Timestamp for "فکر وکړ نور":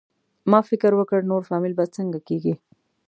0.69-1.41